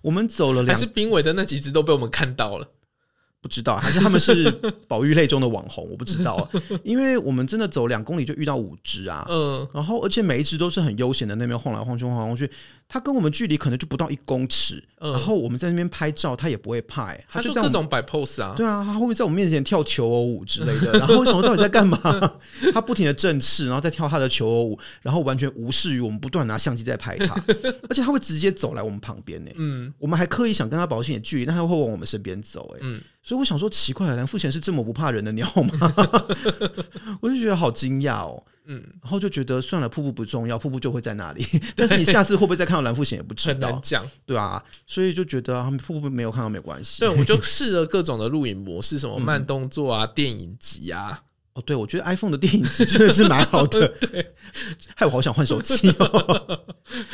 [0.02, 2.68] 我们走了两，还是濒危的那几只都被我们看到了，
[3.42, 4.48] 不知道，还是他们是
[4.86, 6.48] 保育类中的网红，我不知道。
[6.84, 12.48] 因为我们真的走两公里就遇到五只啊，嗯，然后而且每一只都是很悠闲的那边晃来晃去，晃来晃去。
[12.88, 21.98] 它跟我们距离可能就不到一公尺，然后我们在那边拍照，它也不会怕，哎，它就各种摆 pose 啊，对啊，它后面在我们面前跳求偶舞之类的， 然后我想说到底在干嘛？
[22.74, 27.34] 它不停的振翅，然后再跳它的求偶舞，然后完全无视于我们不断拿相机在拍它，
[27.88, 33.00] 而且它会直接走来我们旁边呢，嗯，我们还刻意想跟它保持点距离，但它会往我们身边走，哎，嗯。
[33.22, 35.94] 所以我想说，奇怪，蓝富贤是这么不怕人的鸟吗？
[37.22, 38.44] 我就觉得好惊讶哦。
[38.64, 41.44] 嗯，然后就觉得算了，瀑布不重要，瀑布就会在那里。
[41.74, 47.00] 但是你 下次会不会再看到蓝富贤也不知道，很难讲，对啊，所以就觉得他们瀑布没有看到没关系。
[47.00, 51.22] 对，我就 试了各种的录影模式，什么慢动作啊、嗯、电影集啊。
[51.54, 53.86] 哦，对，我觉得 iPhone 的电影级真的是蛮好的。
[54.00, 54.32] 对，
[54.94, 56.64] 害我好想换手机哦。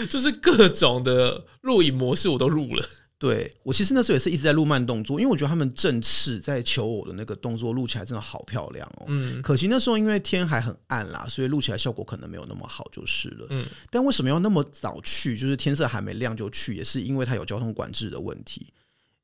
[0.09, 2.89] 就是各种的录影模式我都录了。
[3.19, 9.07] 对，我其实那时候也是一直在录慢动作，因为我觉得他们振翅在求偶的那个动作录起来真的好漂亮哦。
[9.09, 13.47] 嗯，可惜那时候因为天还很暗啦，所以录起来效果可能没有那么好就是了。
[13.51, 15.37] 嗯，但为什么要那么早去？
[15.37, 18.73] 就是天色还没亮就去，也是因为它有交通管制的问题。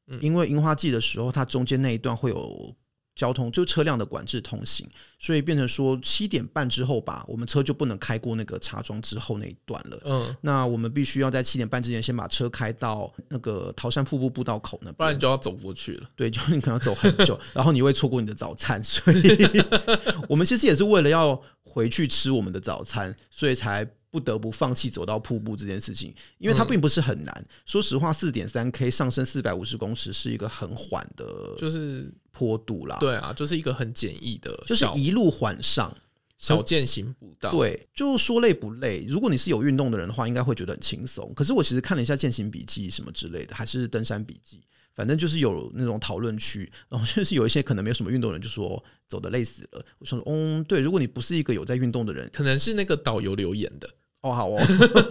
[0.08, 2.74] 嗯，因为樱花季的时候，它中间那一段会有。
[3.14, 10.00] 交通就车辆的管制通行，所以变成说七点半之后吧，我们车就不能开过那个茶庄之后那一段了。
[10.04, 16.08] 嗯，那我们必须要在七点半之前先把车开到那个桃山瀑布步道口那边，不然你就要走过去了。
[16.16, 18.82] 对， 就你可能要走很久， 然后你会错过你的早餐。
[18.82, 19.48] 所以，
[20.28, 23.88] 我们其实也是为了要回去吃我们的早餐，所以才。
[24.14, 27.34] 不得不放弃走到瀑布这件事情，因为它并不是很难。
[27.36, 32.96] 嗯、说实话，四点三 K 上升四百五十公尺是一个很缓的，就是坡度啦。
[33.00, 35.92] 对啊，就是一个很简易的，就是一路缓上
[36.38, 37.50] 小健行步道。
[37.50, 39.04] 对，就说累不累？
[39.08, 41.32] 如果你是有运动的人的话，应该会觉得很轻松。
[41.34, 44.62] 可是我其实看了一下健行笔记什么之类的，还是登山笔记。
[44.94, 49.84] 反正就是有那种讨论区，然后就是有一些可能没有什么运动的人就说走的累死了。
[49.98, 53.90] 我想说，嗯，对，如果你不是一个有在运动的人，可能是那个导游留言的。
[54.24, 54.58] 哦，好哦，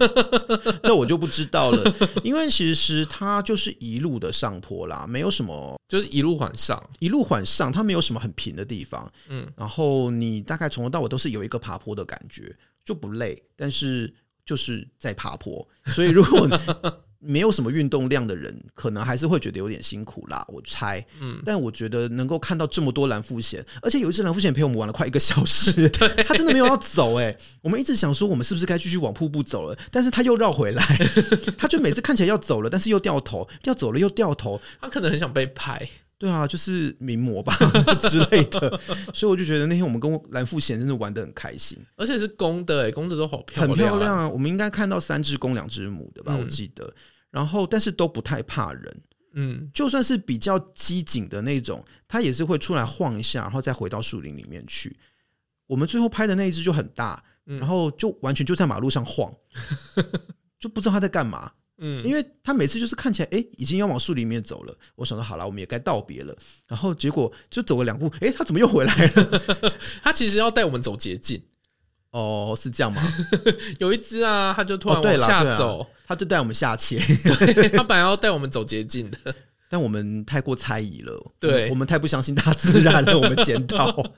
[0.82, 14.12] 这我就不知道了，因为其实它就是一路的上坡啦，没有什么，就是一路缓上，一路缓上，它没有什么很平的地方，嗯，然后你大概从头到尾都是有一个爬坡的感觉，就不累，但是
[14.44, 16.50] 就是在爬坡，所以如果。
[17.26, 20.46] 没有什么运动量的人，可能还是会觉得有点辛苦啦。
[20.50, 27.38] 我猜，嗯，但我觉得能够看到这么多蓝腹鷴，而且有一只蓝腹鷴陪我们玩了快一个小时， 对，他真的没有要走哎、欸。
[27.62, 29.78] 我们一直想说，我们是不是该继续往瀑布走了？
[29.90, 30.84] 但是他又绕回来，
[31.58, 34.62] 他就每次看起来要走了，但是又掉头，要走了又掉头。
[34.82, 37.56] 他可能很想被拍，对啊，就是名模吧
[38.02, 38.80] 之类的。
[39.14, 44.30] 所以我就觉得那天我们跟蓝富贤真的玩得很开心，而且是公的哎、欸，公的都好漂亮，很漂亮啊。
[44.30, 46.34] 我们应该看到三只公两只母的吧？
[46.36, 46.94] 嗯、我记得。
[47.34, 49.02] 然后，但是都不太怕人，
[49.34, 54.96] 嗯，就算是比较机警的那种，它也是会出来晃一下，然后再回到树林里面去。
[55.66, 59.34] 我们最后拍的那一只就很大，然后就完全就在马路上晃，
[60.60, 64.78] 就不知道它在干嘛，嗯，因为它每次就是看起来，哎，已经要往树林里面走了。
[64.94, 66.38] 我想说，好了，我们也该道别了。
[66.68, 69.74] 然后结果就走了两步，哎，它怎么又回来了？
[70.04, 71.44] 它其实要带我们走捷径。
[72.14, 73.02] 哦，是这样吗？
[73.80, 76.98] 有一只啊，它就突然往下走，哦啊、他就带我们下切。
[77.00, 79.36] 对，它本来要带我们走捷径的，
[79.68, 81.32] 但我们太过猜疑了。
[81.40, 84.12] 对我，我们太不相信大自然了，我们检讨。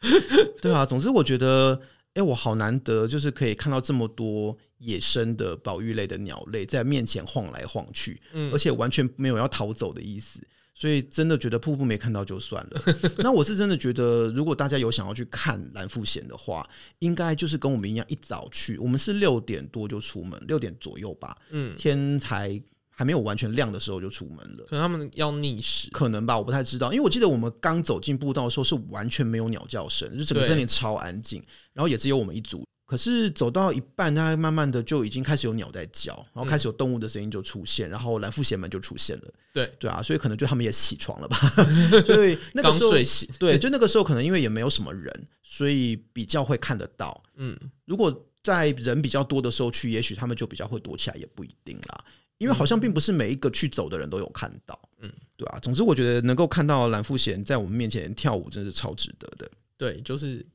[0.62, 1.78] 对啊，总之我觉得，
[2.14, 10.40] 哎、欸，我好难得，就是可以看到这么多野生的保育类的鸟类在面前晃来晃去，嗯，而且完全没有要逃走的意思。
[10.78, 12.82] 所以真的觉得瀑布没看到就算了。
[13.16, 18.76] 那我是真的觉得，如果大家有想要去看蓝富贤的话，应该就是跟我们一样一早去。
[18.76, 21.34] 我们是六点多就出门，六点左右吧。
[21.48, 22.60] 嗯，天才
[22.90, 24.66] 还没有完全亮的时候就出门了。
[24.68, 26.92] 可能他们要逆时，可能吧，我不太知道。
[26.92, 32.62] 因为我记得我们刚走进步道的时候是完全没有鸟叫声，就整个森林超安静，然后也只有我们一组。
[32.86, 39.34] 可是走到一半，它慢慢的就已经开始有鸟在叫，然后开始有动物的声音就出现，然后蓝腹鷴们就出现了。
[39.52, 41.36] 对对啊，所以可能就他们也起床了吧？
[42.06, 42.92] 所以那个时候，
[43.40, 47.20] 对，就那个时候可能因为也没有什么人，所以比较会看得到。
[47.34, 52.04] 嗯，如果在人比较多的时候去，也许他们就比较会躲起来，也不一定啦。
[52.38, 54.78] 因为好像并不是每一个去走的人都有看到。
[55.00, 55.58] 嗯，对啊。
[55.60, 59.50] 总之，我觉得能够看到蓝腹鷴在我们面前跳舞，真是超值得的。
[59.76, 60.46] 对，就是。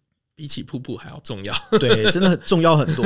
[0.41, 3.05] 比起瀑布还要重要， 对，真的很重要很多。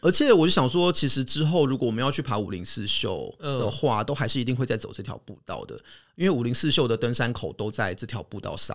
[0.00, 5.78] 而且我就想说，其实之后如果我们要去爬武陵四秀的话，都还是一定会再走这条步道的，
[6.16, 8.74] 因为武陵四秀的登山口都在这条步道上。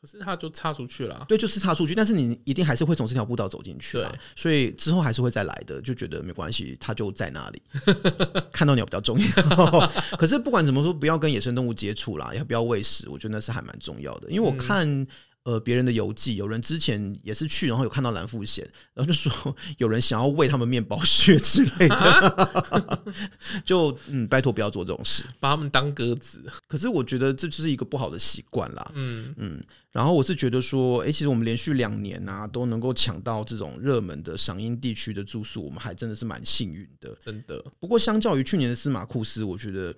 [0.00, 7.62] 可是它就插出去了，对，就是插出去，但是你一定还是会从这条步道走进去，对，所以之后还是会再来的，就觉得没关系，它就在那里，
[8.52, 9.86] 看到鸟比较重要。
[10.18, 15.06] 可是不管怎么说，不要跟野生动物接触啦，也不要喂食，我觉得那是还蛮重要的，因为我看。
[15.48, 18.62] 嗯呃，别人的游记，有人之前也是去，然后有看到蓝富贤，
[18.92, 23.02] 然后就说 有人想要喂他们面包屑之类的，啊、
[23.64, 26.44] 就嗯，拜托不要做这种事，把他们当鸽子。
[26.66, 28.92] 可是我觉得这就是一个不好的习惯啦。
[28.94, 37.64] 嗯嗯，然后我是觉得说，哎、欸，其实我们连续两年啊都能够抢到这种热门的赏樱地区的住宿，我们还真的是蛮幸运的，真的。
[37.80, 39.94] 不过相较于去年的司马库斯，我觉得。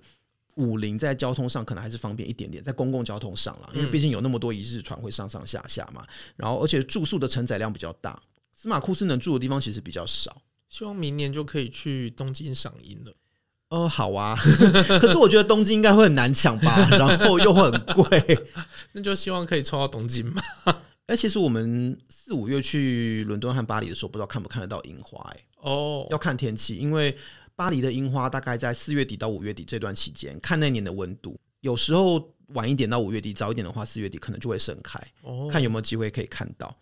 [0.55, 6.05] 武陵在交通上可能还是方便一点点，在公共交通上了，因为毕竟有那么多一日船会上上下下嘛。
[6.35, 8.21] 然后，而且住宿的承载量比较大，
[8.53, 10.41] 司马库斯能住的地方其实比较少。
[10.67, 13.13] 希望明年就可以去东京赏樱了。
[13.69, 14.35] 哦，好啊，
[14.99, 18.39] 可是我觉得东京应该会很难抢吧，然后又很贵，
[18.91, 20.43] 那就希望可以抽到东京吧。
[21.07, 25.21] 哎，其实我们四五月去伦敦和巴黎的时候，不知道看不看得到樱花？
[25.31, 27.17] 哎，哦，要看天气，因为。
[27.61, 34.99] 巴黎的樱花大概在四月底到五月底这段期间，看那年的温度，有时候晚一点到五月底，早一点的话四月底可能就会盛开。
[35.21, 36.75] 哦，看有没有机会可以看到，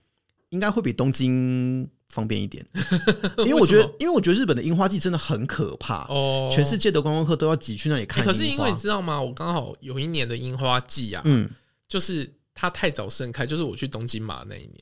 [0.52, 2.66] 应该会比东京方便一点。
[3.46, 8.24] 因为我觉得，因为我觉得日本的樱花季真的很可怕哦，全世界的观光客都要挤去那里看。
[8.24, 9.22] 可是因为你知道吗？
[9.22, 11.50] 我刚好有一年的樱花季啊，嗯，
[11.90, 14.76] 就是它太早盛开，就是我去东京嘛那一年。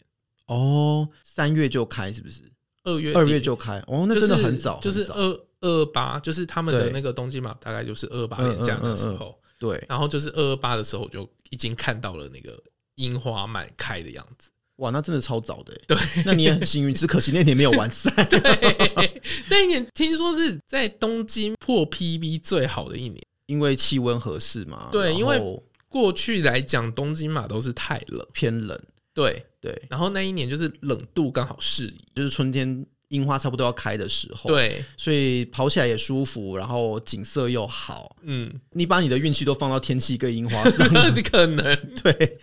[0.45, 2.43] 哦，三月就开是不是？
[2.83, 5.46] 二月二月就开哦，那真的很早，就是二。
[5.61, 12.61] 二二八就是他们的那个东京马，大概就是二二八连假的时候，对，然后就是二二八的时候，我就已经看到了那个
[12.95, 14.49] 樱花满开的样子。
[14.77, 18.11] 哇，那真的超早的，对，那你也很幸运，只可惜那年没有完赛。
[18.29, 24.89] 对，那一年听说是在东京破 PB 最好的一年，因为气温合适嘛。
[24.91, 25.41] 对，因为
[25.89, 28.79] 过去来讲东京马都是太冷，偏冷。
[29.15, 32.85] 对对，然后那一年就是冷度刚好适宜，就是春天。
[33.09, 38.15] 樱花差不多要开的时候，对，所以跑起来也舒服，然后景色又好。
[38.23, 40.87] 嗯，你把你的运气都放到天气跟樱花上，
[41.31, 41.63] 可能
[42.03, 42.37] 对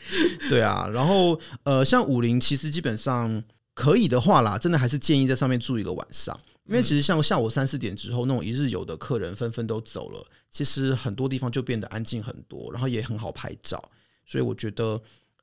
[0.49, 0.89] 对啊。
[0.93, 3.43] 然后呃，像武陵其实基本上
[3.75, 13.83] 可以的话啦，真的还是建议在上面住一个晚上，因为其实像下午三四点之后，那种一日游的客人纷纷都走了，其实很多地方就变得安静很多，然后也很好拍照，
[14.25, 14.99] 所以我觉得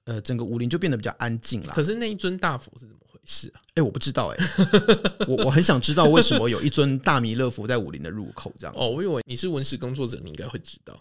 [0.06, 1.74] 呃，整个武陵就变得比较安静啦。
[1.76, 2.98] 可是那一尊大佛是怎么？
[3.26, 8.74] 是啊，哎、欸，我不知道哎、欸，我我很想知道为什么有一尊大弥勒佛在武林的入口这样。
[8.76, 11.00] 哦，我以为你是文史工作者，你应该会知道。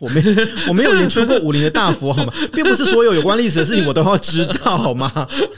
[0.00, 0.20] 我没
[0.68, 2.34] 我没有研究过武林的大佛好吗？
[2.52, 5.08] 并不是所有有关历史的事情我都要知道好吗？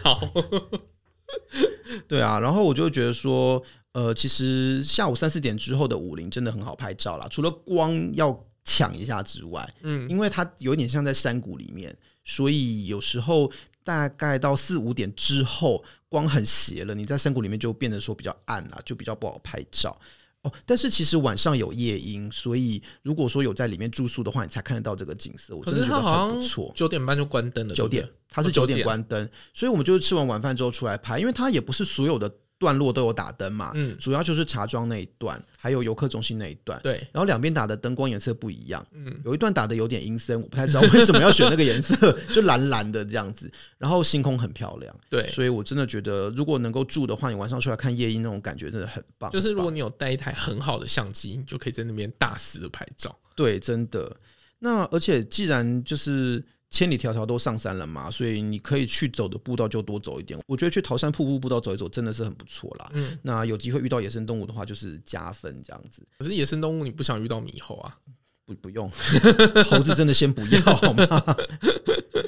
[0.04, 0.20] 好，
[2.06, 3.60] 对啊，然后我就觉得说，
[3.92, 13.50] 呃，其实下午三四点之后的武林真的很好拍照啦，除了光要抢一下之外，嗯，因为它有点像在山谷里面，所以有时候。
[13.86, 19.96] 大概到四五点之后，光很斜了，你在山谷里面就变得说比较暗啊，就比较不好拍照
[20.42, 20.52] 哦。
[20.66, 25.54] 但是其实晚上有夜莺，所以如果说有在里面住宿的话，你才看得到这个景色。
[25.54, 26.72] 我真的觉得很不错。
[26.74, 32.28] 九点半就关灯了，九点，它是九点关灯，所以我们就是吃完晚饭之后出来拍，因为它也不是所有的。
[32.58, 54.16] 段落都有打灯嘛，嗯，主要就是茶庄那一段，还有游客中心那一段，对，然后两边打的灯光颜色不一样，嗯，有一段打的有点阴森，我不太知道为什么要选那个颜色， 就蓝蓝的这样子，然后星空很漂亮，对，所以我真的觉得如果能够住的话，你晚上出来看夜莺那种感觉真的很棒，就是如果你有带一台很好的相机，你就可以在那边大肆的拍照，对，真的。
[54.58, 56.42] 那而且既然就是。
[56.70, 60.38] 千里迢迢都上山了嘛，所以你可以去走的步道就多走一点。
[60.46, 62.90] 我觉得去桃山瀑布步道走一走真的是很不错啦。
[62.92, 66.06] 嗯，那有机会遇到野生动物的话，就是加分这样子。
[66.18, 67.96] 可是野生动物你不想遇到猕猴啊？
[68.44, 68.88] 不不用，
[69.64, 71.04] 猴子真的先不要好吗？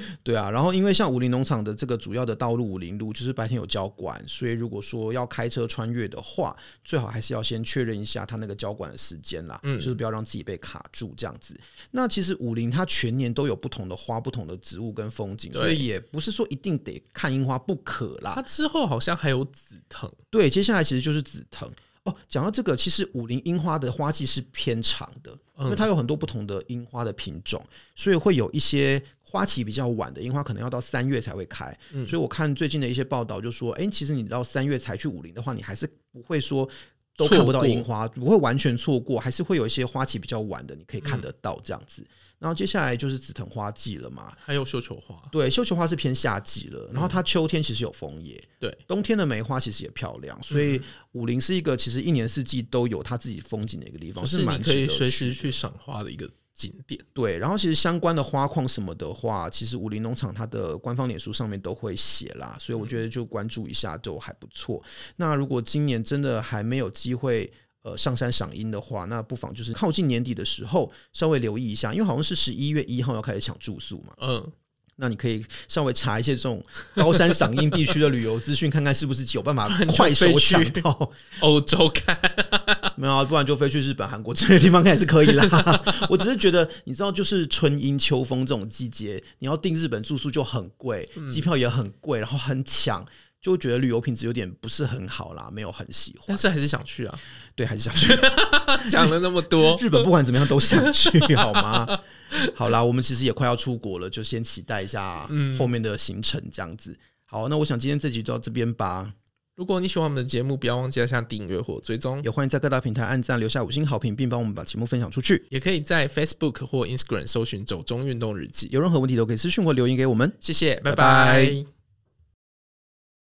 [0.22, 11.54] 对啊，然后因为像武林农场的这个主要的道路武林路，就是白天有交管，所以如果说要开车穿越的话，最好还是要先确认一下它那个交管的时间啦，嗯，就是不要让自己被卡住这样子。
[11.90, 18.32] 那其实武林它全年都有不同的花、不同的植物跟风景，所以也不是说一定得看樱花不可啦。
[18.34, 21.70] 它之后好像还有紫藤，对，接下来其实就是紫藤。
[22.08, 27.62] 哦，讲到这个，其实武陵樱花的花季是偏长的，因为它有很多不同的樱花的品种，
[27.94, 31.76] 所以会有一些花期比较晚的樱花，可能要到三月才会开。
[32.06, 36.68] 所以我看最近的一些报道就说，哎，其实你到三月才去武陵的话，你还是不会说
[37.16, 42.04] 都看不到樱花，不会完全错过，还是会有一些花期比较晚的，你可以看得到这样子。
[42.38, 45.16] 然后接下来就是紫藤花季了嘛，还有绣球花。
[45.32, 46.88] 对，绣球花是偏夏季了。
[46.92, 50.40] 然后它秋天其实有枫叶，对，冬天的梅花其实也漂亮。
[50.42, 50.80] 所以
[51.12, 57.00] 武陵是一个其实一年四季都有它自己风景的一个地方，是蛮可以随时去赏花的一个景点。
[57.12, 64.82] 对，然后其实相关的花况什么的话，其实武林农场它的官方脸书上面都会写啦，所以我觉得就关注一下就还不错。
[65.16, 67.52] 那如果今年真的还没有机会
[67.88, 74.12] 呃上山赏樱的话，那不妨就是靠近年底的时候稍微留意一下，因为好像是十一月一号要开始抢住宿嘛。
[74.20, 74.52] 嗯。
[75.00, 76.60] 那你可以稍微查一些这种
[76.96, 82.18] 高山赏樱地区的旅游资讯，看看是不是有办法快手抢到欧洲看。
[82.98, 85.80] 没有啊，不然就飞去日本、韩国这些地方看也是可以啦。
[86.10, 93.06] 我只是觉得，你知道，就是春樱、秋风这种季节，你要订日本住宿就很贵，机票也很贵，然后很抢，
[93.40, 96.24] 就觉得旅游品质有点不是很好啦，没有很喜欢。
[96.26, 97.16] 但是还是想去啊，
[97.58, 98.16] 对，还是想去。
[98.88, 101.84] 讲了那么多， 日本不管怎么样都想去，好吗？
[102.54, 105.28] 好啦，我们其实也快要出国了，就先期待一下
[105.58, 106.96] 后面的行程，这样子。
[107.24, 109.12] 好，那我想今天这集就到这边吧。
[109.56, 115.44] 如果你喜欢我们的节目，不要忘记按下订阅或追踪，也欢迎在各大平台按赞、留下五星好评，并帮我们把节目分享出去。
[115.50, 118.68] 也可以在 Facebook 或 Instagram 搜寻“走中运动日记”。
[118.70, 120.32] 有任何问题都可以私讯或留言给我们。
[120.40, 120.94] 谢谢，拜拜。
[120.94, 121.77] 拜拜。